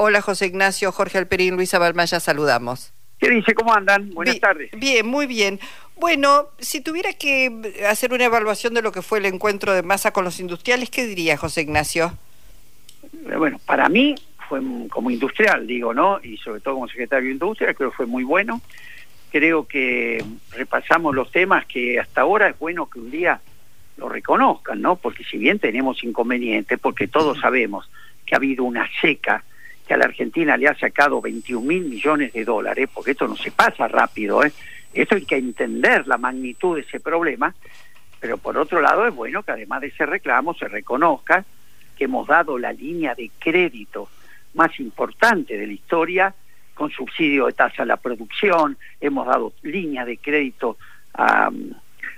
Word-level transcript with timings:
Hola 0.00 0.22
José 0.22 0.46
Ignacio, 0.46 0.92
Jorge 0.92 1.18
Alperín, 1.18 1.56
Luisa 1.56 1.80
Balmaya, 1.80 2.20
saludamos. 2.20 2.92
¿Qué 3.18 3.30
dice? 3.30 3.52
¿Cómo 3.52 3.74
andan? 3.74 4.10
Buenas 4.14 4.38
tardes. 4.38 4.70
Bien, 4.76 5.04
muy 5.04 5.26
bien. 5.26 5.58
Bueno, 5.96 6.46
si 6.60 6.80
tuviera 6.80 7.12
que 7.14 7.74
hacer 7.84 8.12
una 8.12 8.26
evaluación 8.26 8.74
de 8.74 8.82
lo 8.82 8.92
que 8.92 9.02
fue 9.02 9.18
el 9.18 9.26
encuentro 9.26 9.72
de 9.72 9.82
masa 9.82 10.12
con 10.12 10.22
los 10.22 10.38
industriales, 10.38 10.88
¿qué 10.88 11.04
diría 11.04 11.36
José 11.36 11.62
Ignacio? 11.62 12.16
Eh, 13.28 13.34
bueno, 13.36 13.58
para 13.66 13.88
mí 13.88 14.14
fue 14.48 14.60
como 14.88 15.10
industrial, 15.10 15.66
digo, 15.66 15.92
¿no? 15.92 16.20
Y 16.22 16.36
sobre 16.36 16.60
todo 16.60 16.74
como 16.74 16.86
secretario 16.86 17.26
de 17.26 17.32
Industria, 17.32 17.74
creo 17.74 17.90
que 17.90 17.96
fue 17.96 18.06
muy 18.06 18.22
bueno. 18.22 18.60
Creo 19.32 19.66
que 19.66 20.24
repasamos 20.52 21.12
los 21.12 21.32
temas 21.32 21.66
que 21.66 21.98
hasta 21.98 22.20
ahora 22.20 22.50
es 22.50 22.58
bueno 22.60 22.88
que 22.88 23.00
un 23.00 23.10
día 23.10 23.40
lo 23.96 24.08
reconozcan, 24.08 24.80
¿no? 24.80 24.94
Porque 24.94 25.24
si 25.24 25.38
bien 25.38 25.58
tenemos 25.58 26.04
inconvenientes, 26.04 26.78
porque 26.78 27.08
todos 27.08 27.36
sabemos 27.40 27.90
que 28.24 28.36
ha 28.36 28.38
habido 28.38 28.62
una 28.62 28.88
seca 29.00 29.42
que 29.88 29.94
a 29.94 29.96
la 29.96 30.04
Argentina 30.04 30.56
le 30.58 30.68
ha 30.68 30.78
sacado 30.78 31.22
21 31.22 31.66
mil 31.66 31.86
millones 31.86 32.34
de 32.34 32.44
dólares, 32.44 32.90
porque 32.92 33.12
esto 33.12 33.26
no 33.26 33.34
se 33.34 33.50
pasa 33.50 33.88
rápido, 33.88 34.44
¿eh? 34.44 34.52
esto 34.92 35.14
hay 35.14 35.24
que 35.24 35.36
entender 35.36 36.06
la 36.06 36.18
magnitud 36.18 36.76
de 36.76 36.82
ese 36.82 37.00
problema, 37.00 37.54
pero 38.20 38.36
por 38.36 38.58
otro 38.58 38.82
lado 38.82 39.06
es 39.06 39.14
bueno 39.14 39.42
que 39.42 39.52
además 39.52 39.80
de 39.80 39.86
ese 39.88 40.04
reclamo 40.04 40.52
se 40.54 40.68
reconozca 40.68 41.44
que 41.96 42.04
hemos 42.04 42.28
dado 42.28 42.58
la 42.58 42.72
línea 42.72 43.14
de 43.14 43.30
crédito 43.38 44.10
más 44.54 44.78
importante 44.78 45.56
de 45.56 45.66
la 45.66 45.72
historia 45.72 46.34
con 46.74 46.90
subsidio 46.90 47.46
de 47.46 47.54
tasa 47.54 47.82
a 47.82 47.86
la 47.86 47.96
producción, 47.96 48.76
hemos 49.00 49.26
dado 49.26 49.54
línea 49.62 50.04
de 50.04 50.18
crédito 50.18 50.76
a 51.14 51.50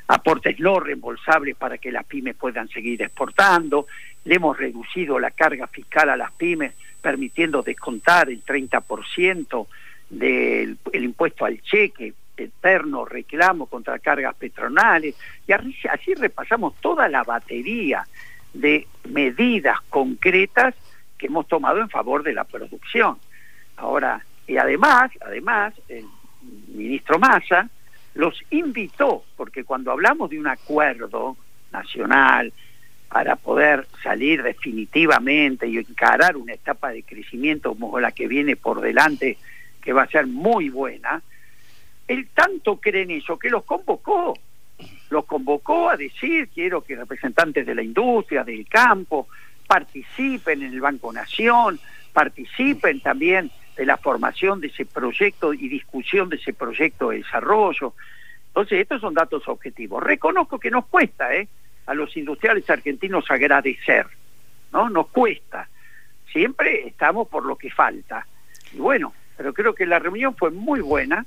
aportes 0.08 0.58
no 0.58 0.80
reembolsables 0.80 1.56
para 1.56 1.78
que 1.78 1.92
las 1.92 2.04
pymes 2.04 2.34
puedan 2.34 2.68
seguir 2.68 3.00
exportando, 3.00 3.86
le 4.24 4.34
hemos 4.34 4.56
reducido 4.56 5.18
la 5.18 5.30
carga 5.30 5.66
fiscal 5.66 6.10
a 6.10 6.16
las 6.16 6.32
pymes 6.32 6.74
permitiendo 7.00 7.62
descontar 7.62 8.28
el 8.28 8.44
30% 8.44 9.66
del 10.10 10.76
el 10.92 11.04
impuesto 11.04 11.44
al 11.44 11.60
cheque, 11.62 12.12
eterno 12.36 13.04
reclamo 13.04 13.66
contra 13.66 13.98
cargas 13.98 14.34
petronales, 14.34 15.14
y 15.46 15.52
así, 15.52 16.14
repasamos 16.14 16.74
toda 16.80 17.08
la 17.08 17.22
batería 17.22 18.06
de 18.52 18.86
medidas 19.08 19.78
concretas 19.88 20.74
que 21.16 21.26
hemos 21.26 21.46
tomado 21.46 21.80
en 21.80 21.88
favor 21.88 22.22
de 22.22 22.32
la 22.32 22.44
producción. 22.44 23.18
Ahora, 23.76 24.24
y 24.46 24.56
además, 24.56 25.10
además, 25.20 25.74
el 25.88 26.04
ministro 26.68 27.18
Massa 27.18 27.68
los 28.14 28.42
invitó, 28.50 29.24
porque 29.36 29.64
cuando 29.64 29.92
hablamos 29.92 30.30
de 30.30 30.40
un 30.40 30.48
acuerdo 30.48 31.36
nacional, 31.70 32.52
para 33.10 33.34
poder 33.34 33.88
salir 34.02 34.42
definitivamente 34.42 35.66
y 35.66 35.78
encarar 35.78 36.36
una 36.36 36.54
etapa 36.54 36.90
de 36.90 37.02
crecimiento 37.02 37.74
como 37.74 37.98
la 37.98 38.12
que 38.12 38.28
viene 38.28 38.54
por 38.54 38.80
delante, 38.80 39.36
que 39.82 39.92
va 39.92 40.04
a 40.04 40.06
ser 40.06 40.28
muy 40.28 40.68
buena, 40.68 41.20
él 42.06 42.28
tanto 42.32 42.76
cree 42.76 43.02
en 43.02 43.10
eso 43.10 43.36
que 43.36 43.50
los 43.50 43.64
convocó, 43.64 44.38
los 45.10 45.24
convocó 45.24 45.90
a 45.90 45.96
decir, 45.96 46.48
quiero 46.54 46.82
que 46.82 46.94
representantes 46.94 47.66
de 47.66 47.74
la 47.74 47.82
industria, 47.82 48.44
del 48.44 48.68
campo, 48.68 49.26
participen 49.66 50.62
en 50.62 50.72
el 50.72 50.80
Banco 50.80 51.12
Nación, 51.12 51.80
participen 52.12 53.00
también 53.00 53.50
de 53.76 53.86
la 53.86 53.96
formación 53.96 54.60
de 54.60 54.68
ese 54.68 54.86
proyecto 54.86 55.52
y 55.52 55.68
discusión 55.68 56.28
de 56.28 56.36
ese 56.36 56.52
proyecto 56.52 57.10
de 57.10 57.18
desarrollo. 57.18 57.94
Entonces, 58.48 58.80
estos 58.80 59.00
son 59.00 59.14
datos 59.14 59.48
objetivos. 59.48 60.00
Reconozco 60.00 60.60
que 60.60 60.70
nos 60.70 60.86
cuesta, 60.86 61.34
¿eh? 61.34 61.48
A 61.86 61.94
los 61.94 62.16
industriales 62.16 62.68
argentinos 62.68 63.30
agradecer, 63.30 64.06
¿no? 64.72 64.88
Nos 64.90 65.08
cuesta. 65.08 65.68
Siempre 66.32 66.86
estamos 66.86 67.28
por 67.28 67.44
lo 67.44 67.56
que 67.56 67.70
falta. 67.70 68.26
Y 68.72 68.78
bueno, 68.78 69.12
pero 69.36 69.52
creo 69.52 69.74
que 69.74 69.86
la 69.86 69.98
reunión 69.98 70.36
fue 70.36 70.50
muy 70.50 70.80
buena. 70.80 71.26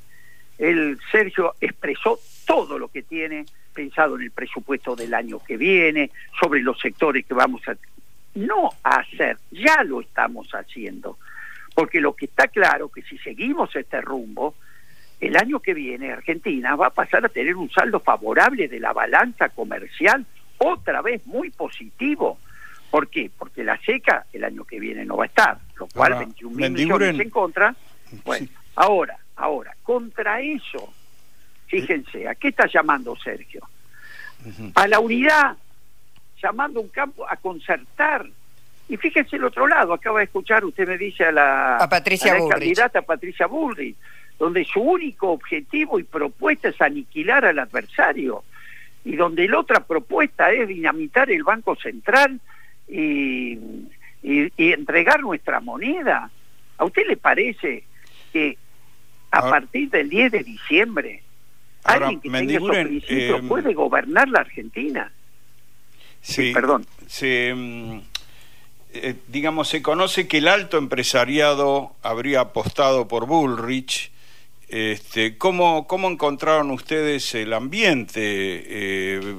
El 0.58 1.00
Sergio 1.12 1.56
expresó 1.60 2.20
todo 2.46 2.78
lo 2.78 2.88
que 2.88 3.04
tiene 3.04 3.46
pensado 3.74 4.16
en 4.16 4.24
el 4.24 4.32
presupuesto 4.32 4.96
del 4.96 5.14
año 5.14 5.40
que 5.40 5.58
viene, 5.58 6.12
sobre 6.40 6.62
los 6.62 6.80
sectores 6.80 7.26
que 7.26 7.34
vamos 7.34 7.62
a 7.68 7.76
no 8.36 8.70
hacer, 8.84 9.38
ya 9.52 9.84
lo 9.84 10.02
estamos 10.02 10.50
haciendo. 10.54 11.18
Porque 11.76 12.00
lo 12.00 12.16
que 12.16 12.26
está 12.26 12.48
claro 12.48 12.90
que 12.90 13.02
si 13.02 13.18
seguimos 13.18 13.76
este 13.76 14.00
rumbo, 14.02 14.56
el 15.20 15.36
año 15.38 15.60
que 15.60 15.74
viene 15.74 16.12
Argentina 16.12 16.76
va 16.76 16.88
a 16.88 16.94
pasar 16.94 17.26
a 17.26 17.30
tener 17.30 17.56
un 17.56 17.70
saldo 17.72 18.00
favorable 18.00 18.68
de 18.68 18.80
la 18.80 18.94
balanza 18.94 19.50
comercial 19.50 20.26
otra 20.64 21.02
vez 21.02 21.26
muy 21.26 21.50
positivo. 21.50 22.38
¿Por 22.90 23.08
qué? 23.08 23.30
Porque 23.36 23.64
la 23.64 23.78
seca 23.80 24.26
el 24.34 24.44
año 24.44 24.66
que 24.66 24.80
viene 24.80 25.04
no 25.04 25.18
va 25.18 25.24
a 25.24 25.28
estar, 25.28 25.58
lo 25.78 25.88
cual 25.88 26.16
21 26.20 26.56
mil 26.56 26.72
millones 26.72 27.20
en 27.20 27.30
contra. 27.30 27.76
Bueno, 28.24 28.48
ahora, 28.76 29.18
ahora, 29.36 29.76
contra 29.82 30.40
eso, 30.42 30.94
fíjense, 31.68 32.28
¿a 32.28 32.36
qué 32.36 32.50
está 32.50 32.68
llamando 32.68 33.16
Sergio? 33.16 33.68
A 34.76 34.88
la 34.88 35.00
unidad, 35.00 35.58
llamando 36.42 36.82
un 36.82 36.90
campo 36.90 37.28
a 37.28 37.36
concertar. 37.38 38.28
Y 38.90 38.98
fíjense 38.98 39.38
el 39.38 39.46
otro 39.46 39.66
lado, 39.66 39.94
acaba 39.94 40.20
de 40.20 40.26
escuchar, 40.26 40.64
usted 40.66 40.88
me 40.88 40.98
dice 40.98 41.24
a 41.26 41.32
la, 41.32 41.78
a 41.78 41.90
Patricia 41.90 42.36
a 42.36 42.48
candidata 42.48 43.02
Patricia 43.02 43.48
Bullrich, 43.48 43.96
donde 44.38 44.66
su 44.66 44.82
único 44.82 45.32
objetivo 45.32 46.00
y 46.00 46.04
propuesta 46.04 46.68
es 46.68 46.80
aniquilar 46.82 47.46
al 47.46 47.60
adversario 47.60 48.44
y 49.06 49.16
donde 49.16 49.48
la 49.48 49.60
otra 49.60 49.86
propuesta 49.86 50.52
es 50.52 50.68
dinamitar 50.68 51.30
el 51.30 51.44
Banco 51.44 51.76
Central 51.76 52.40
y, 52.88 53.58
entregar 54.24 55.22
nuestra 55.22 55.60
moneda. 55.60 56.30
¿A 56.78 56.86
usted 56.86 57.06
le 57.08 57.18
parece 57.18 57.84
que 58.32 58.58
a 59.32 59.42
partir 59.50 59.90
del 59.90 60.10
10 60.10 60.32
de 60.32 60.44
diciembre 60.44 61.24
alguien 61.84 62.22
que 62.22 62.30
tenga 62.30 62.54
esos 62.54 62.70
principios 62.70 63.40
eh, 63.42 63.48
puede 63.48 63.74
gobernar 63.74 64.30
la 64.30 64.40
Argentina? 64.40 65.12
Sí, 66.22 66.54
perdón. 66.54 66.86
Se, 67.06 67.54
mm, 67.54 68.00
eh, 68.94 69.16
digamos, 69.28 69.68
se 69.68 69.82
conoce 69.82 70.28
que 70.30 70.38
el 70.38 70.48
alto 70.48 70.78
empresariado 70.78 71.94
habría 72.02 72.40
apostado 72.40 73.10
por 73.10 73.26
Bullrich 73.26 74.13
este, 74.70 75.38
¿cómo, 75.38 75.88
¿Cómo 75.88 76.10
encontraron 76.10 76.72
ustedes 76.72 77.36
el 77.36 77.54
ambiente 77.54 78.22
eh, 78.22 79.36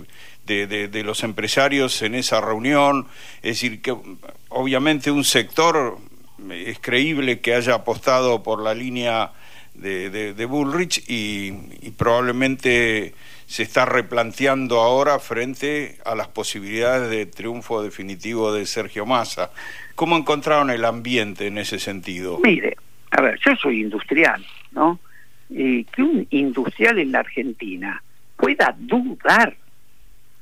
de, 0.47 1.03
los 1.05 1.25
empresarios 1.25 2.03
en 2.03 2.15
esa 2.15 2.41
reunión? 2.41 3.07
Es 3.37 3.61
decir, 3.61 3.83
que 3.83 3.97
obviamente 4.49 5.11
un 5.11 5.25
sector 5.25 5.99
es 6.51 6.79
creíble 6.79 7.41
que 7.41 7.55
haya 7.55 7.75
apostado 7.75 8.43
por 8.43 8.63
la 8.63 8.75
línea 8.75 9.33
de, 9.75 10.47
Bullrich 10.49 11.03
y, 11.09 11.53
probablemente 11.97 13.15
se 13.47 13.63
está 13.63 13.85
replanteando 13.85 14.81
ahora 14.81 15.19
frente 15.19 15.99
a 16.05 16.15
las 16.15 16.29
posibilidades 16.29 17.11
de 17.11 17.27
triunfo 17.27 17.83
definitivo 17.83 18.53
de 18.53 18.65
Sergio 18.67 19.05
Massa. 19.05 19.51
¿Cómo 19.95 20.17
encontraron 20.17 20.71
el 20.71 20.85
ambiente 20.85 21.47
en 21.47 21.59
ese 21.59 21.79
sentido? 21.79 22.41
Mire, 22.43 22.77
a 23.11 23.21
ver, 23.21 23.39
yo 23.45 23.55
soy 23.57 23.83
industrial, 23.83 24.45
¿no? 24.73 24.99
Eh, 25.51 25.85
que 25.93 26.03
un 26.03 26.27
industrial 26.31 26.99
en 26.99 27.13
la 27.13 27.21
Argentina 27.21 28.03
pueda 28.37 28.75
dudar, 28.79 29.55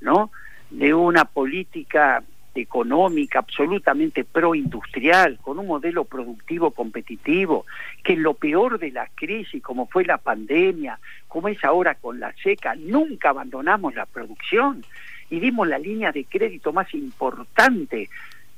¿no? 0.00 0.30
De 0.70 0.94
una 0.94 1.24
política 1.24 2.22
económica 2.54 3.40
absolutamente 3.40 4.24
proindustrial, 4.24 5.38
con 5.40 5.58
un 5.58 5.66
modelo 5.66 6.04
productivo 6.04 6.70
competitivo, 6.70 7.66
que 8.04 8.12
en 8.12 8.22
lo 8.22 8.34
peor 8.34 8.78
de 8.78 8.90
la 8.90 9.08
crisis, 9.14 9.62
como 9.62 9.86
fue 9.86 10.04
la 10.04 10.18
pandemia, 10.18 10.98
como 11.28 11.48
es 11.48 11.62
ahora 11.64 11.94
con 11.94 12.20
la 12.20 12.32
seca, 12.42 12.74
nunca 12.74 13.30
abandonamos 13.30 13.94
la 13.94 14.06
producción 14.06 14.84
y 15.30 15.40
dimos 15.40 15.66
la 15.66 15.78
línea 15.78 16.12
de 16.12 16.24
crédito 16.24 16.72
más 16.72 16.92
importante. 16.94 18.08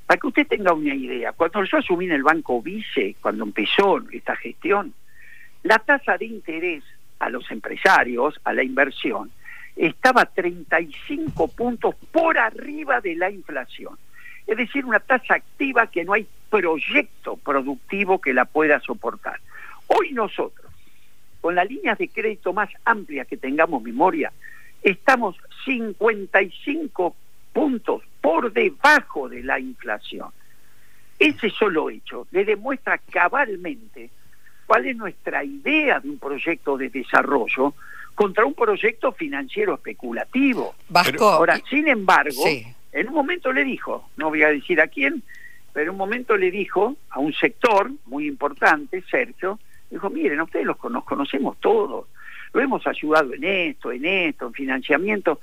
Para 0.07 0.21
que 0.21 0.27
usted 0.27 0.47
tenga 0.47 0.73
una 0.75 0.95
idea, 0.95 1.33
cuando 1.33 1.65
yo 1.65 1.79
asumí 1.79 2.05
en 2.07 2.13
el 2.13 2.23
Banco 2.23 2.61
Vice, 2.61 3.17
cuando 3.23 3.45
empezó 3.45 4.03
esta 4.13 4.37
gestión, 4.37 4.93
la 5.65 5.79
tasa 5.79 6.17
de 6.17 6.27
interés 6.27 6.85
a 7.19 7.31
los 7.31 7.51
empresarios, 7.51 8.39
a 8.45 8.53
la 8.53 8.63
inversión, 8.63 9.31
estaba 9.75 10.27
35 10.27 11.49
puntos 11.49 11.97
por 12.13 12.39
arriba 12.39 13.01
de 13.01 13.17
la 13.17 13.31
inflación. 13.31 13.99
Es 14.47 14.59
decir, 14.59 14.85
una 14.85 15.01
tasa 15.01 15.35
activa 15.35 15.87
que 15.87 16.05
no 16.05 16.13
hay 16.13 16.27
proyecto 16.51 17.37
productivo 17.39 18.21
que 18.21 18.35
la 18.35 18.45
pueda 18.45 18.79
soportar. 18.81 19.41
Hoy 19.87 20.13
nosotros, 20.13 20.71
con 21.41 21.55
las 21.55 21.69
líneas 21.69 21.99
de 21.99 22.09
crédito 22.09 22.53
más 22.53 22.69
amplias 22.85 23.27
que 23.27 23.39
tengamos 23.39 23.83
memoria, 23.83 24.33
estamos 24.83 25.37
55 25.65 27.17
puntos 27.55 28.03
por 28.21 28.53
debajo 28.53 29.31
de 29.31 29.43
la 29.43 29.59
inflación. 29.59 30.29
Ese 31.19 31.49
solo 31.49 31.89
hecho 31.89 32.27
le 32.33 32.45
demuestra 32.45 32.99
cabalmente 32.99 34.11
cuál 34.67 34.87
es 34.87 34.97
nuestra 34.97 35.45
idea 35.45 36.01
de 36.01 36.09
un 36.09 36.19
proyecto 36.19 36.77
de 36.77 36.89
desarrollo 36.89 37.75
contra 38.15 38.45
un 38.45 38.55
proyecto 38.55 39.13
financiero 39.13 39.75
especulativo. 39.75 40.75
Ahora, 41.21 41.61
sin 41.69 41.89
embargo, 41.89 42.45
en 42.93 43.09
un 43.09 43.15
momento 43.15 43.53
le 43.53 43.65
dijo, 43.65 44.09
no 44.17 44.29
voy 44.29 44.43
a 44.43 44.49
decir 44.49 44.81
a 44.81 44.87
quién, 44.87 45.23
pero 45.73 45.87
en 45.87 45.91
un 45.91 45.97
momento 45.97 46.37
le 46.37 46.51
dijo 46.51 46.97
a 47.11 47.19
un 47.19 47.33
sector 47.33 47.91
muy 48.07 48.27
importante, 48.29 49.03
Sergio, 49.11 49.59
dijo, 49.91 50.11
miren, 50.11 50.41
ustedes 50.41 50.65
los, 50.65 50.77
nos 50.91 51.05
conocemos 51.05 51.59
todos, 51.59 52.07
lo 52.53 52.61
hemos 52.61 52.87
ayudado 52.87 53.35
en 53.35 53.45
esto, 53.45 53.91
en 53.91 54.05
esto, 54.05 54.47
en 54.47 54.53
financiamiento. 54.53 55.41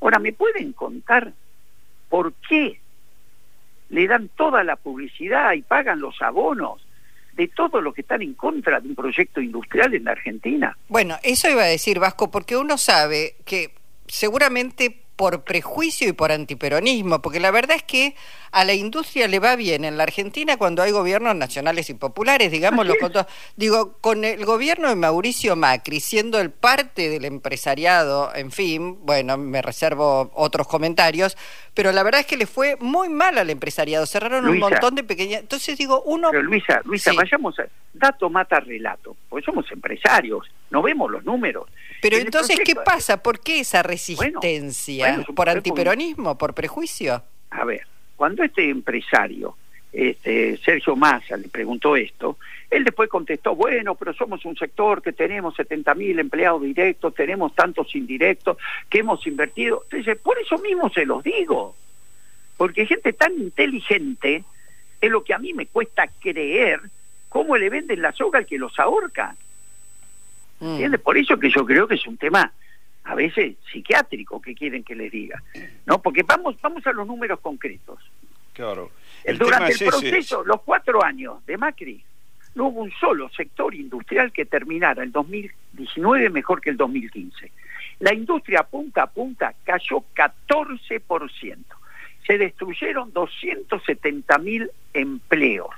Ahora, 0.00 0.18
¿me 0.18 0.32
pueden 0.32 0.72
contar 0.72 1.32
por 2.08 2.32
qué 2.48 2.80
le 3.90 4.06
dan 4.06 4.28
toda 4.28 4.64
la 4.64 4.76
publicidad 4.76 5.52
y 5.52 5.62
pagan 5.62 6.00
los 6.00 6.20
abonos 6.22 6.86
de 7.36 7.48
todos 7.48 7.82
los 7.82 7.94
que 7.94 8.02
están 8.02 8.22
en 8.22 8.34
contra 8.34 8.80
de 8.80 8.88
un 8.88 8.94
proyecto 8.94 9.40
industrial 9.40 9.94
en 9.94 10.04
la 10.04 10.12
Argentina? 10.12 10.76
Bueno, 10.88 11.16
eso 11.22 11.48
iba 11.48 11.62
a 11.62 11.66
decir 11.66 11.98
Vasco, 11.98 12.30
porque 12.30 12.56
uno 12.56 12.78
sabe 12.78 13.36
que 13.44 13.74
seguramente 14.06 15.03
por 15.16 15.44
prejuicio 15.44 16.08
y 16.08 16.12
por 16.12 16.32
antiperonismo, 16.32 17.22
porque 17.22 17.40
la 17.40 17.50
verdad 17.50 17.76
es 17.76 17.82
que 17.82 18.16
a 18.50 18.64
la 18.64 18.74
industria 18.74 19.26
le 19.28 19.38
va 19.38 19.56
bien 19.56 19.84
en 19.84 19.96
la 19.96 20.04
Argentina 20.04 20.56
cuando 20.56 20.82
hay 20.82 20.92
gobiernos 20.92 21.34
nacionales 21.34 21.90
y 21.90 21.94
populares, 21.94 22.50
digámoslo 22.52 22.94
con 23.00 23.12
todo. 23.12 23.26
Digo, 23.56 23.98
con 24.00 24.24
el 24.24 24.44
gobierno 24.44 24.88
de 24.88 24.96
Mauricio 24.96 25.56
Macri 25.56 26.00
siendo 26.00 26.40
el 26.40 26.50
parte 26.50 27.08
del 27.08 27.24
empresariado, 27.24 28.34
en 28.34 28.50
fin, 28.52 28.98
bueno, 29.04 29.36
me 29.38 29.62
reservo 29.62 30.30
otros 30.34 30.68
comentarios, 30.68 31.36
pero 31.74 31.90
la 31.92 32.02
verdad 32.02 32.20
es 32.20 32.26
que 32.26 32.36
le 32.36 32.46
fue 32.46 32.76
muy 32.80 33.08
mal 33.08 33.38
al 33.38 33.50
empresariado, 33.50 34.06
cerraron 34.06 34.46
un 34.48 34.58
montón 34.58 34.94
de 34.94 35.02
pequeñas... 35.02 35.40
Entonces 35.40 35.76
digo, 35.76 36.02
uno... 36.02 36.30
Pero 36.30 36.42
Luisa, 36.42 36.80
Luisa, 36.84 37.12
vayamos 37.12 37.58
a... 37.58 37.64
Dato 37.92 38.28
mata 38.28 38.58
relato, 38.58 39.16
porque 39.28 39.44
somos 39.44 39.70
empresarios, 39.70 40.50
no 40.70 40.82
vemos 40.82 41.10
los 41.10 41.24
números. 41.24 41.68
Pero 42.02 42.16
entonces, 42.16 42.58
¿qué 42.64 42.74
pasa? 42.74 43.22
¿Por 43.22 43.38
qué 43.40 43.60
esa 43.60 43.82
resistencia? 43.84 45.03
¿Por 45.34 45.48
antiperonismo? 45.48 46.36
¿Por 46.36 46.54
prejuicio? 46.54 47.22
A 47.50 47.64
ver, 47.64 47.86
cuando 48.16 48.42
este 48.42 48.68
empresario, 48.68 49.56
este, 49.92 50.56
Sergio 50.58 50.96
Massa, 50.96 51.36
le 51.36 51.48
preguntó 51.48 51.96
esto, 51.96 52.38
él 52.70 52.84
después 52.84 53.08
contestó, 53.08 53.54
bueno, 53.54 53.94
pero 53.94 54.12
somos 54.12 54.44
un 54.44 54.56
sector 54.56 55.02
que 55.02 55.12
tenemos 55.12 55.54
70 55.54 55.94
mil 55.94 56.18
empleados 56.18 56.62
directos, 56.62 57.14
tenemos 57.14 57.54
tantos 57.54 57.94
indirectos, 57.94 58.56
que 58.88 58.98
hemos 58.98 59.24
invertido. 59.26 59.84
Entonces, 59.84 60.18
por 60.18 60.38
eso 60.38 60.58
mismo 60.58 60.88
se 60.90 61.06
los 61.06 61.22
digo, 61.22 61.76
porque 62.56 62.86
gente 62.86 63.12
tan 63.12 63.34
inteligente 63.34 64.44
es 65.00 65.10
lo 65.10 65.22
que 65.22 65.34
a 65.34 65.38
mí 65.38 65.52
me 65.52 65.66
cuesta 65.66 66.08
creer 66.20 66.80
cómo 67.28 67.56
le 67.56 67.68
venden 67.68 68.02
la 68.02 68.12
soga 68.12 68.38
al 68.38 68.46
que 68.46 68.58
los 68.58 68.78
ahorca. 68.78 69.36
Mm. 70.60 70.94
Por 71.02 71.18
eso 71.18 71.38
que 71.38 71.50
yo 71.50 71.64
creo 71.64 71.86
que 71.86 71.96
es 71.96 72.06
un 72.06 72.16
tema 72.16 72.52
a 73.04 73.14
veces 73.14 73.56
psiquiátrico 73.70 74.40
que 74.40 74.54
quieren 74.54 74.82
que 74.82 74.94
les 74.94 75.12
diga, 75.12 75.42
¿no? 75.86 76.00
Porque 76.00 76.22
vamos 76.22 76.60
vamos 76.60 76.86
a 76.86 76.92
los 76.92 77.06
números 77.06 77.40
concretos. 77.40 77.98
Claro. 78.52 78.90
Durante 79.38 79.72
el 79.72 79.90
proceso, 79.90 80.44
los 80.44 80.62
cuatro 80.62 81.02
años 81.02 81.44
de 81.46 81.56
Macri, 81.56 82.04
no 82.54 82.68
hubo 82.68 82.82
un 82.82 82.92
solo 82.92 83.28
sector 83.30 83.74
industrial 83.74 84.32
que 84.32 84.46
terminara 84.46 85.02
el 85.02 85.12
2019 85.12 86.30
mejor 86.30 86.60
que 86.60 86.70
el 86.70 86.76
2015. 86.76 87.50
La 88.00 88.14
industria 88.14 88.62
punta 88.62 89.02
a 89.02 89.06
punta 89.06 89.54
cayó 89.64 90.04
14%. 90.14 91.58
Se 92.26 92.38
destruyeron 92.38 93.12
270 93.12 94.38
mil 94.38 94.70
empleos. 94.92 95.74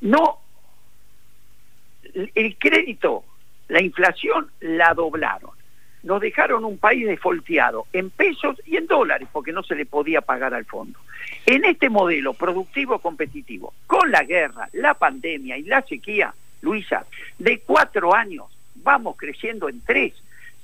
No, 0.00 0.38
el 2.34 2.56
crédito 2.56 3.24
la 3.68 3.82
inflación 3.82 4.50
la 4.60 4.94
doblaron. 4.94 5.57
Nos 6.08 6.22
dejaron 6.22 6.64
un 6.64 6.78
país 6.78 7.06
desfolteado 7.06 7.86
en 7.92 8.08
pesos 8.08 8.56
y 8.64 8.78
en 8.78 8.86
dólares 8.86 9.28
porque 9.30 9.52
no 9.52 9.62
se 9.62 9.74
le 9.74 9.84
podía 9.84 10.22
pagar 10.22 10.54
al 10.54 10.64
fondo. 10.64 10.98
En 11.44 11.66
este 11.66 11.90
modelo 11.90 12.32
productivo 12.32 12.98
competitivo, 12.98 13.74
con 13.86 14.10
la 14.10 14.22
guerra, 14.22 14.70
la 14.72 14.94
pandemia 14.94 15.58
y 15.58 15.64
la 15.64 15.82
sequía, 15.82 16.32
Luisa, 16.62 17.04
de 17.38 17.58
cuatro 17.58 18.14
años 18.14 18.46
vamos 18.76 19.16
creciendo 19.18 19.68
en 19.68 19.82
tres. 19.82 20.14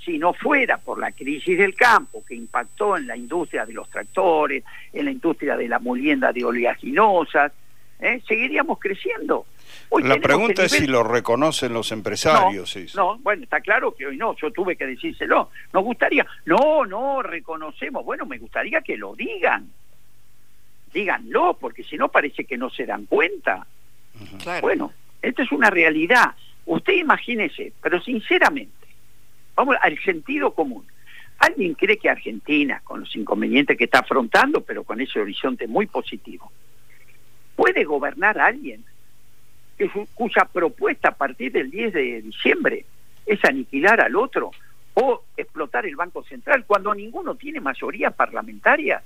Si 0.03 0.17
no 0.17 0.33
fuera 0.33 0.79
por 0.79 0.99
la 0.99 1.13
crisis 1.13 1.59
del 1.59 1.75
campo 1.75 2.25
que 2.27 2.35
impactó 2.35 2.97
en 2.97 3.07
la 3.07 3.15
industria 3.15 3.67
de 3.67 3.75
los 3.75 3.91
tractores, 3.91 4.65
en 4.95 5.05
la 5.05 5.11
industria 5.11 5.59
de 5.59 5.69
la 5.69 5.79
molienda 5.79 6.33
de 6.33 6.43
oleaginosas, 6.43 7.53
¿eh? 8.01 8.23
seguiríamos 8.27 8.79
creciendo 8.79 9.45
la 10.03 10.17
pregunta 10.17 10.65
es 10.65 10.73
si 10.73 10.87
lo 10.87 11.03
reconocen 11.03 11.73
los 11.73 11.93
empresarios. 11.93 12.77
No, 12.95 13.19
bueno, 13.19 13.45
está 13.45 13.61
claro 13.61 13.95
que 13.95 14.07
hoy 14.07 14.17
no, 14.17 14.37
yo 14.37 14.51
tuve 14.51 14.77
que 14.77 14.87
decírselo. 14.87 15.51
Nos 15.73 15.85
gustaría, 15.85 16.27
no, 16.47 16.85
no, 16.85 17.23
reconocemos. 17.23 18.05
Bueno, 18.05 18.27
me 18.27 18.39
gustaría 18.39 18.81
que 18.81 18.97
lo 18.97 19.15
digan. 19.15 19.71
Díganlo, 20.93 21.57
porque 21.61 21.83
si 21.83 21.97
no 21.97 22.09
parece 22.09 22.45
que 22.45 22.57
no 22.57 22.71
se 22.71 22.87
dan 22.87 23.07
cuenta. 23.07 23.67
Bueno, 24.61 24.93
esto 25.21 25.43
es 25.43 25.53
una 25.53 25.71
realidad. 25.71 26.35
Usted 26.67 26.95
imagínese, 26.95 27.73
pero 27.83 28.01
sinceramente, 28.01 28.87
vamos 29.55 29.77
al 29.81 29.99
sentido 30.03 30.53
común. 30.55 30.87
¿Alguien 31.39 31.75
cree 31.75 31.99
que 31.99 32.09
Argentina, 32.09 32.81
con 32.85 33.01
los 33.01 33.17
inconvenientes 33.17 33.77
que 33.77 33.85
está 33.85 33.99
afrontando, 33.99 34.63
pero 34.63 34.85
con 34.85 35.01
ese 35.01 35.21
horizonte 35.21 35.67
muy 35.67 35.87
positivo, 35.87 36.51
puede 37.57 37.85
gobernar 37.85 38.39
a 38.39 38.47
alguien 38.47 38.85
cuya 40.15 40.45
propuesta 40.53 41.09
a 41.09 41.15
partir 41.15 41.53
del 41.53 41.71
10 41.71 41.93
de 41.93 42.23
diciembre 42.23 42.85
es 43.27 43.45
aniquilar 43.45 44.01
al 44.01 44.17
otro 44.17 44.51
o 44.95 45.25
explotar 45.37 45.87
el 45.87 45.97
Banco 45.97 46.23
Central 46.23 46.65
cuando 46.67 46.95
ninguno 46.95 47.35
tiene 47.35 47.61
mayoría 47.61 48.11
parlamentaria. 48.11 49.03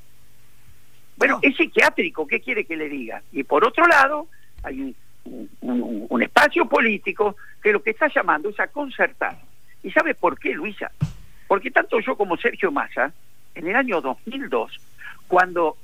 Bueno, 1.17 1.39
es 1.43 1.57
psiquiátrico, 1.57 2.27
¿qué 2.27 2.41
quiere 2.41 2.65
que 2.65 2.77
le 2.77 2.89
diga? 2.89 3.23
Y 3.33 3.43
por 3.43 3.65
otro 3.65 3.87
lado, 3.87 4.29
hay 4.63 4.81
un, 4.81 4.97
un, 5.61 6.23
espacio 6.23 6.67
político 6.67 7.37
que 7.63 7.73
lo 7.73 7.83
que 7.83 7.91
está 7.91 8.09
llamando 8.15 8.51
es 8.51 8.61
a 8.61 8.69
concertar. 8.69 9.39
¿Y 9.83 9.91
sabe 9.91 10.15
por 10.15 10.39
qué, 10.39 10.53
Luisa? 10.53 10.91
Porque 11.47 11.71
tanto 11.71 11.99
yo 12.01 12.17
como 12.17 12.37
Sergio 12.37 12.71
Massa, 12.71 13.13
en 13.55 13.67
el 13.67 13.75
año 13.75 14.01
2002, 14.01 14.81
cuando 15.27 15.77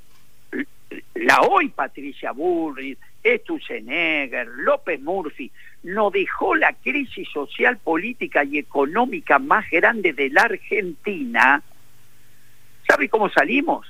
la 1.15 1.41
hoy 1.41 1.69
Patricia 1.69 2.31
Bullrich, 2.31 2.97
Stusenegger, 3.25 4.47
López 4.47 5.01
Murphy, 5.01 5.51
nos 5.83 6.13
dejó 6.13 6.55
la 6.55 6.73
crisis 6.73 7.27
social, 7.29 7.77
política 7.77 8.43
y 8.43 8.59
económica 8.59 9.39
más 9.39 9.69
grande 9.69 10.13
de 10.13 10.29
la 10.29 10.43
Argentina, 10.43 11.61
¿sabe 12.87 13.09
cómo 13.09 13.29
salimos? 13.29 13.87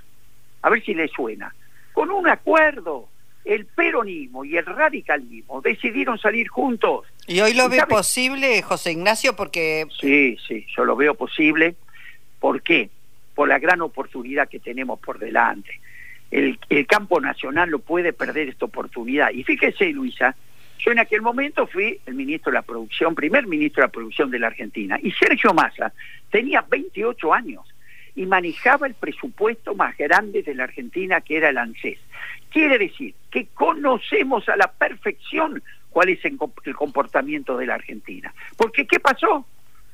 A 0.61 0.69
ver 0.69 0.83
si 0.83 0.93
le 0.93 1.07
suena. 1.09 1.53
Con 1.91 2.11
un 2.11 2.27
acuerdo, 2.27 3.09
el 3.43 3.65
peronismo 3.65 4.45
y 4.45 4.57
el 4.57 4.65
radicalismo 4.65 5.61
decidieron 5.61 6.17
salir 6.17 6.47
juntos. 6.47 7.05
¿Y 7.27 7.41
hoy 7.41 7.53
lo 7.53 7.69
ve 7.69 7.83
posible, 7.87 8.61
José 8.61 8.93
Ignacio? 8.93 9.35
Porque... 9.35 9.85
Sí, 9.99 10.37
sí, 10.47 10.65
yo 10.75 10.85
lo 10.85 10.95
veo 10.95 11.13
posible. 11.13 11.75
¿Por 12.39 12.61
qué? 12.61 12.89
Por 13.33 13.49
la 13.49 13.59
gran 13.59 13.81
oportunidad 13.81 14.47
que 14.47 14.59
tenemos 14.59 14.99
por 14.99 15.19
delante 15.19 15.79
el, 16.31 16.87
campo 16.87 17.19
nacional 17.21 17.69
lo 17.69 17.79
puede 17.79 18.13
perder 18.13 18.49
esta 18.49 18.65
oportunidad. 18.65 19.31
Y 19.31 19.43
fíjese, 19.43 19.91
Luisa, 19.91 20.35
yo 20.79 20.91
en 20.91 20.99
aquel 20.99 21.21
momento 21.21 21.67
fui 21.67 21.99
el 22.05 22.15
ministro 22.15 22.51
de 22.51 22.57
la 22.57 22.61
producción, 22.61 23.15
primer 23.15 23.47
ministro 23.47 23.81
de 23.81 23.87
la 23.87 23.91
producción 23.91 24.29
de 24.31 24.39
la 24.39 24.47
Argentina, 24.47 24.99
y 25.01 25.11
Sergio 25.11 25.53
Massa 25.53 25.93
tenía 26.29 26.65
28 26.69 27.33
años 27.33 27.65
y 28.15 28.25
manejaba 28.25 28.87
el 28.87 28.93
presupuesto 28.93 29.75
más 29.75 29.97
grande 29.97 30.41
de 30.41 30.55
la 30.55 30.63
Argentina, 30.63 31.21
que 31.21 31.37
era 31.37 31.49
el 31.49 31.57
ANSES. 31.57 31.99
Quiere 32.49 32.77
decir 32.77 33.13
que 33.29 33.47
conocemos 33.47 34.47
a 34.47 34.55
la 34.55 34.71
perfección 34.71 35.61
cuál 35.89 36.09
es 36.09 36.19
el 36.23 36.75
comportamiento 36.75 37.57
de 37.57 37.65
la 37.65 37.75
Argentina. 37.75 38.33
Porque 38.57 38.85
¿qué 38.85 38.99
pasó? 38.99 39.45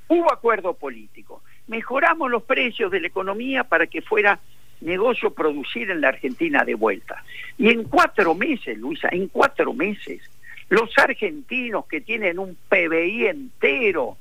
Hubo 0.08 0.32
acuerdo 0.32 0.74
político. 0.74 1.42
Mejoramos 1.68 2.30
los 2.30 2.44
precios 2.44 2.92
de 2.92 3.00
la 3.00 3.08
economía 3.08 3.64
para 3.64 3.88
que 3.88 4.02
fuera 4.02 4.40
negocio 4.82 5.34
producir 5.34 5.90
en 5.90 6.02
la 6.02 6.10
Argentina 6.10 6.64
de 6.64 6.76
vuelta. 6.76 7.24
Y 7.58 7.70
en 7.70 7.84
cuatro 7.84 8.36
meses, 8.36 8.78
Luisa, 8.78 9.10
en 9.12 9.28
cuatro 9.28 9.74
meses, 9.74 10.22
los 10.70 10.98
argentinos 10.98 11.86
que 11.86 12.02
tienen 12.02 12.40
un 12.40 12.58
PBI 12.70 13.28
entero 13.28 14.18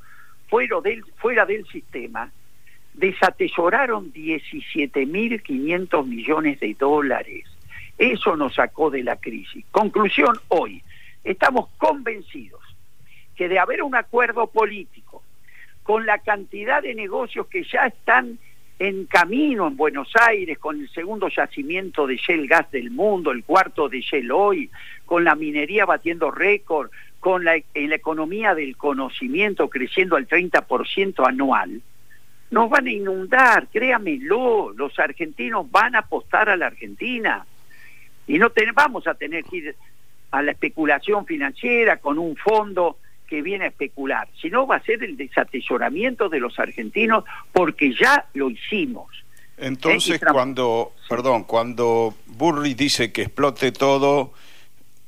fuera 0.49 0.81
del, 0.81 1.05
fuera 1.17 1.47
del 1.47 1.67
sistema, 1.67 2.31
desatesoraron 2.95 4.13
17.500 4.13 6.07
millones 6.07 6.61
de 6.61 6.75
dólares. 6.75 7.45
Eso 7.97 8.37
nos 8.37 8.55
sacó 8.55 8.91
de 8.91 9.03
la 9.03 9.17
crisis. 9.17 9.65
Conclusión 9.71 10.39
hoy, 10.49 10.83
estamos 11.23 11.69
convencidos 11.79 12.61
que 13.37 13.49
de 13.49 13.59
haber 13.59 13.83
un 13.83 13.95
acuerdo 13.95 14.49
político 14.49 15.23
con 15.83 16.05
la 16.05 16.19
cantidad 16.19 16.83
de 16.83 16.95
negocios 16.95 17.47
que 17.47 17.65
ya 17.65 17.87
están 17.87 18.39
en 18.81 19.05
camino 19.05 19.69
en 19.69 19.77
Buenos 19.77 20.11
Aires 20.19 20.59
con 20.59 20.81
el 20.81 20.89
segundo 20.89 21.29
yacimiento 21.29 22.07
de 22.07 22.17
Shell 22.17 22.49
Gas 22.49 22.71
del 22.71 22.91
mundo, 22.91 23.31
el 23.31 23.45
cuarto 23.45 23.91
de 23.91 24.01
Shell 24.01 24.33
hoy, 24.33 24.71
con 25.05 25.23
la 25.23 25.35
minería 25.35 25.85
batiendo 25.85 26.31
récord, 26.31 26.91
con 27.21 27.45
la, 27.45 27.61
la 27.75 27.95
economía 27.95 28.55
del 28.55 28.79
conocimiento 28.79 29.69
creciendo 29.69 30.17
al 30.17 30.27
30% 30.27 31.29
anual, 31.29 31.83
nos 32.51 32.71
van 32.71 32.87
a 32.87 32.91
inundar, 32.91 33.69
créamelo, 33.69 34.73
los 34.75 34.99
argentinos 34.99 35.71
van 35.71 35.95
a 35.95 35.99
apostar 35.99 36.49
a 36.49 36.57
la 36.57 36.69
Argentina. 36.69 37.45
Y 38.27 38.39
no 38.39 38.51
vamos 38.75 39.07
a 39.07 39.13
tener 39.13 39.45
que 39.45 39.57
ir 39.59 39.77
a 40.31 40.41
la 40.41 40.53
especulación 40.53 41.27
financiera 41.27 41.99
con 41.99 42.19
un 42.19 42.35
fondo 42.35 42.97
que 43.31 43.41
viene 43.43 43.65
a 43.67 43.69
especular, 43.69 44.29
sino 44.43 44.67
va 44.67 44.77
a 44.77 44.83
ser 44.83 45.05
el 45.05 45.17
desatesoramiento 45.17 46.29
de 46.29 46.41
los 46.41 46.59
argentinos 46.59 47.25
porque 47.53 47.95
ya 47.95 48.27
lo 48.35 48.51
hicimos. 48.51 49.07
Entonces, 49.57 50.21
cuando, 50.33 50.93
perdón, 51.09 51.45
cuando 51.45 52.15
Burri 52.27 52.75
dice 52.75 53.13
que 53.13 53.23
explote 53.23 53.71
todo, 53.71 54.33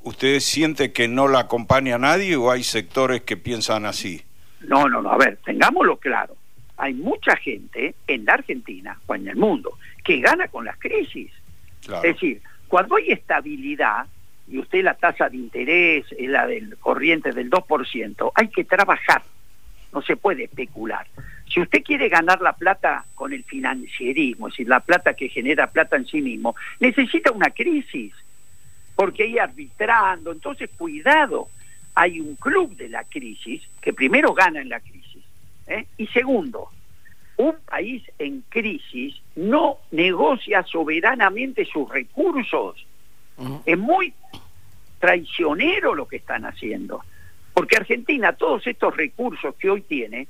¿usted 0.03 0.39
siente 0.39 0.93
que 0.93 1.09
no 1.09 1.27
la 1.27 1.39
acompaña 1.39 1.97
nadie 1.97 2.37
o 2.37 2.49
hay 2.49 2.63
sectores 2.63 3.23
que 3.23 3.35
piensan 3.35 3.85
así? 3.85 4.23
No, 4.61 4.87
no, 4.87 5.01
no, 5.01 5.11
a 5.11 5.17
ver, 5.17 5.37
tengámoslo 5.43 5.97
claro. 5.97 6.37
Hay 6.77 6.93
mucha 6.93 7.35
gente 7.35 7.93
en 8.07 8.23
la 8.23 8.35
Argentina 8.35 8.97
o 9.05 9.15
en 9.15 9.27
el 9.27 9.35
mundo 9.35 9.77
que 10.03 10.21
gana 10.21 10.47
con 10.47 10.63
las 10.63 10.77
crisis. 10.77 11.29
Es 11.81 12.01
decir, 12.01 12.41
cuando 12.69 12.95
hay 12.95 13.11
estabilidad, 13.11 14.05
y 14.47 14.59
usted 14.59 14.83
la 14.83 14.95
tasa 14.95 15.29
de 15.29 15.37
interés 15.37 16.05
es 16.17 16.29
la 16.29 16.45
del 16.47 16.77
corriente 16.77 17.31
del 17.31 17.49
2%, 17.49 18.31
hay 18.35 18.47
que 18.49 18.63
trabajar, 18.63 19.23
no 19.91 20.01
se 20.01 20.15
puede 20.17 20.45
especular. 20.45 21.07
Si 21.51 21.61
usted 21.61 21.83
quiere 21.83 22.09
ganar 22.09 22.41
la 22.41 22.53
plata 22.53 23.05
con 23.15 23.31
el 23.31 23.43
financierismo, 23.43 24.47
es 24.47 24.53
decir, 24.53 24.67
la 24.67 24.79
plata 24.79 25.13
que 25.13 25.29
genera 25.29 25.67
plata 25.67 25.95
en 25.95 26.05
sí 26.05 26.21
mismo, 26.21 26.55
necesita 26.79 27.31
una 27.31 27.51
crisis, 27.51 28.13
porque 28.95 29.23
hay 29.23 29.37
arbitrando, 29.37 30.31
entonces 30.31 30.69
cuidado, 30.77 31.49
hay 31.95 32.19
un 32.19 32.35
club 32.35 32.75
de 32.75 32.89
la 32.89 33.03
crisis 33.03 33.61
que 33.81 33.93
primero 33.93 34.33
gana 34.33 34.61
en 34.61 34.69
la 34.69 34.79
crisis, 34.79 35.23
¿eh? 35.67 35.85
y 35.97 36.07
segundo, 36.07 36.69
un 37.37 37.55
país 37.65 38.03
en 38.19 38.43
crisis 38.49 39.15
no 39.35 39.77
negocia 39.91 40.63
soberanamente 40.63 41.65
sus 41.65 41.89
recursos. 41.89 42.85
Es 43.65 43.77
muy 43.77 44.13
traicionero 45.03 45.93
lo 45.93 46.07
que 46.07 46.15
están 46.15 46.45
haciendo. 46.45 47.03
Porque 47.53 47.75
Argentina, 47.75 48.31
todos 48.31 48.65
estos 48.65 48.95
recursos 48.95 49.53
que 49.55 49.69
hoy 49.69 49.81
tiene, 49.81 50.29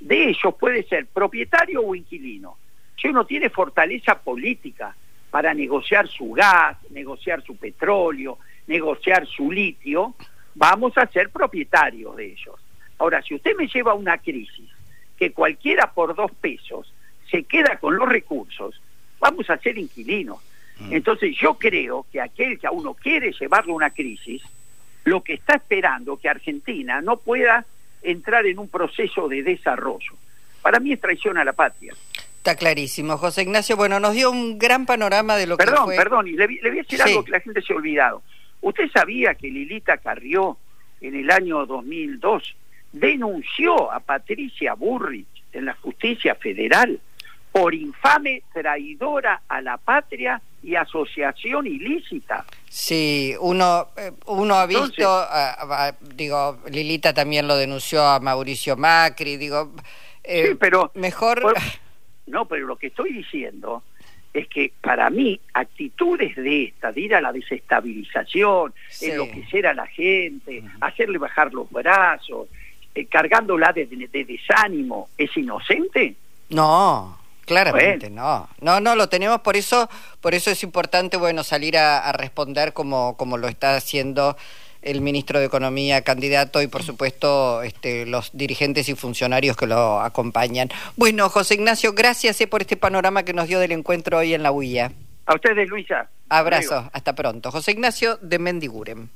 de 0.00 0.28
ellos 0.28 0.54
puede 0.60 0.82
ser 0.82 1.06
propietario 1.06 1.80
o 1.80 1.94
inquilino. 1.94 2.58
Si 3.00 3.08
uno 3.08 3.24
tiene 3.24 3.48
fortaleza 3.48 4.20
política 4.20 4.94
para 5.30 5.54
negociar 5.54 6.08
su 6.08 6.32
gas, 6.32 6.76
negociar 6.90 7.42
su 7.42 7.56
petróleo, 7.56 8.36
negociar 8.66 9.26
su 9.26 9.50
litio, 9.50 10.14
vamos 10.54 10.92
a 10.98 11.06
ser 11.06 11.30
propietarios 11.30 12.14
de 12.14 12.32
ellos. 12.32 12.60
Ahora, 12.98 13.22
si 13.22 13.34
usted 13.34 13.56
me 13.56 13.66
lleva 13.66 13.92
a 13.92 13.94
una 13.94 14.18
crisis 14.18 14.68
que 15.16 15.32
cualquiera 15.32 15.90
por 15.90 16.14
dos 16.14 16.32
pesos 16.32 16.92
se 17.30 17.44
queda 17.44 17.78
con 17.78 17.96
los 17.96 18.06
recursos, 18.06 18.78
vamos 19.18 19.48
a 19.48 19.56
ser 19.56 19.78
inquilinos. 19.78 20.36
Mm. 20.88 20.94
Entonces 20.94 21.36
yo 21.40 21.54
creo 21.54 22.06
que 22.10 22.20
aquel 22.20 22.58
que 22.58 22.66
a 22.66 22.70
uno 22.70 22.94
quiere 22.94 23.32
llevarlo 23.32 23.72
a 23.72 23.76
una 23.76 23.90
crisis, 23.90 24.42
lo 25.04 25.22
que 25.22 25.34
está 25.34 25.56
esperando 25.56 26.16
que 26.16 26.28
Argentina 26.28 27.00
no 27.00 27.16
pueda 27.16 27.64
entrar 28.02 28.46
en 28.46 28.58
un 28.58 28.68
proceso 28.68 29.28
de 29.28 29.42
desarrollo. 29.42 30.12
Para 30.60 30.80
mí 30.80 30.92
es 30.92 31.00
traición 31.00 31.38
a 31.38 31.44
la 31.44 31.52
patria. 31.52 31.94
Está 32.36 32.56
clarísimo, 32.56 33.16
José 33.18 33.42
Ignacio. 33.42 33.76
Bueno, 33.76 34.00
nos 34.00 34.14
dio 34.14 34.30
un 34.30 34.58
gran 34.58 34.86
panorama 34.86 35.36
de 35.36 35.46
lo 35.46 35.56
que 35.56 35.64
Perdón, 35.64 35.90
perdón, 35.96 36.28
y 36.28 36.32
le, 36.32 36.48
le, 36.48 36.70
voy 36.70 36.78
a 36.78 36.82
decir 36.82 37.02
algo 37.02 37.24
que 37.24 37.30
la 37.30 37.40
gente 37.40 37.62
se 37.62 37.72
ha 37.72 37.76
olvidado. 37.76 38.22
¿Usted 38.60 38.90
sabía 38.90 39.34
que 39.34 39.48
Lilita 39.48 39.98
Carrió 39.98 40.56
en 41.00 41.14
el 41.14 41.30
año 41.30 41.66
2002 41.66 42.56
denunció 42.92 43.92
a 43.92 44.00
Patricia 44.00 44.74
Burrich 44.74 45.26
en 45.52 45.66
la 45.66 45.74
justicia 45.74 46.34
federal 46.34 47.00
por 47.52 47.74
infame 47.74 48.42
traidora 48.52 49.42
a 49.46 49.60
la 49.60 49.76
patria 49.76 50.40
y 50.62 50.74
asociación 50.74 51.66
ilícita. 51.66 52.44
Sí, 52.68 53.34
uno, 53.40 53.88
eh, 53.96 54.12
uno 54.26 54.54
ha 54.54 54.66
visto, 54.66 55.26
digo, 56.14 56.58
Lilita 56.70 57.12
también 57.12 57.46
lo 57.46 57.56
denunció 57.56 58.02
a 58.02 58.20
Mauricio 58.20 58.76
Macri, 58.76 59.36
digo, 59.36 59.72
eh, 60.24 60.56
pero 60.58 60.90
mejor... 60.94 61.54
no, 62.26 62.46
pero 62.46 62.66
lo 62.66 62.76
que 62.76 62.86
estoy 62.88 63.12
diciendo 63.12 63.82
es 64.32 64.48
que 64.48 64.72
para 64.80 65.10
mí 65.10 65.38
actitudes 65.52 66.34
de 66.36 66.64
esta, 66.64 66.90
de 66.90 67.00
ir 67.02 67.14
a 67.14 67.20
la 67.20 67.32
desestabilización, 67.32 68.72
enloquecer 69.00 69.66
a 69.66 69.74
la 69.74 69.86
gente, 69.86 70.64
hacerle 70.80 71.18
bajar 71.18 71.52
los 71.52 71.70
brazos, 71.70 72.48
eh, 72.94 73.06
cargándola 73.06 73.72
de, 73.72 73.86
desánimo, 73.86 75.10
¿es 75.18 75.36
inocente? 75.36 76.14
No, 76.48 77.18
claramente 77.52 78.10
no. 78.10 78.48
No, 78.60 78.80
no, 78.80 78.96
lo 78.96 79.08
tenemos, 79.08 79.40
por 79.40 79.56
eso, 79.56 79.88
por 80.20 80.34
eso 80.34 80.50
es 80.50 80.62
importante, 80.62 81.16
bueno, 81.16 81.42
salir 81.44 81.76
a, 81.76 82.12
responder 82.12 82.72
como, 82.72 83.16
como 83.16 83.38
lo 83.38 83.48
está 83.48 83.76
haciendo 83.76 84.36
el 84.82 85.00
ministro 85.00 85.38
de 85.38 85.46
Economía 85.46 86.02
candidato 86.02 86.60
y 86.60 86.66
por 86.66 86.82
supuesto 86.82 87.62
este, 87.62 88.04
los 88.04 88.30
dirigentes 88.32 88.88
y 88.88 88.94
funcionarios 88.94 89.56
que 89.56 89.66
lo 89.66 90.00
acompañan. 90.00 90.70
Bueno, 90.96 91.28
José 91.28 91.54
Ignacio, 91.54 91.92
gracias 91.92 92.40
eh, 92.40 92.48
por 92.48 92.62
este 92.62 92.76
panorama 92.76 93.22
que 93.22 93.32
nos 93.32 93.46
dio 93.46 93.60
del 93.60 93.72
encuentro 93.72 94.18
hoy 94.18 94.34
en 94.34 94.42
la 94.42 94.50
huilla. 94.50 94.90
A 95.26 95.34
ustedes, 95.34 95.68
Luisa. 95.68 96.08
Abrazo, 96.28 96.90
hasta 96.92 97.14
pronto. 97.14 97.52
José 97.52 97.72
Ignacio 97.72 98.18
de 98.22 98.38
Mendiguren. 98.38 99.08